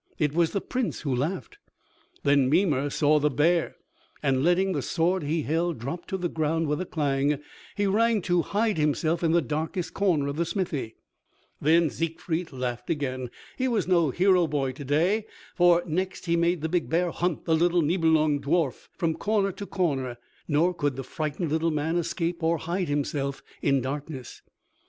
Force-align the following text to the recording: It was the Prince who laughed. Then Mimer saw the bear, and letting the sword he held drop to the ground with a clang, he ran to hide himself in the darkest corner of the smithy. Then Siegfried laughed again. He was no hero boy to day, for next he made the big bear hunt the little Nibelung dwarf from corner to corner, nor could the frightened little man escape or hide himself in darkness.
It 0.17 0.33
was 0.33 0.49
the 0.49 0.61
Prince 0.61 1.01
who 1.01 1.15
laughed. 1.15 1.59
Then 2.23 2.49
Mimer 2.49 2.89
saw 2.89 3.19
the 3.19 3.29
bear, 3.29 3.75
and 4.23 4.43
letting 4.43 4.71
the 4.71 4.81
sword 4.81 5.21
he 5.21 5.43
held 5.43 5.77
drop 5.77 6.07
to 6.07 6.17
the 6.17 6.27
ground 6.27 6.67
with 6.67 6.81
a 6.81 6.87
clang, 6.87 7.39
he 7.77 7.85
ran 7.85 8.23
to 8.23 8.41
hide 8.41 8.79
himself 8.79 9.21
in 9.23 9.31
the 9.31 9.43
darkest 9.43 9.93
corner 9.93 10.25
of 10.27 10.37
the 10.37 10.43
smithy. 10.45 10.95
Then 11.61 11.91
Siegfried 11.91 12.51
laughed 12.51 12.89
again. 12.89 13.29
He 13.59 13.67
was 13.67 13.87
no 13.87 14.09
hero 14.09 14.47
boy 14.47 14.71
to 14.71 14.83
day, 14.83 15.27
for 15.53 15.83
next 15.85 16.25
he 16.25 16.35
made 16.35 16.61
the 16.61 16.67
big 16.69 16.89
bear 16.89 17.11
hunt 17.11 17.45
the 17.45 17.53
little 17.55 17.83
Nibelung 17.83 18.41
dwarf 18.41 18.87
from 18.97 19.13
corner 19.13 19.51
to 19.51 19.67
corner, 19.67 20.17
nor 20.47 20.73
could 20.73 20.95
the 20.95 21.03
frightened 21.03 21.51
little 21.51 21.69
man 21.69 21.95
escape 21.95 22.41
or 22.41 22.57
hide 22.57 22.87
himself 22.87 23.43
in 23.61 23.81
darkness. 23.81 24.41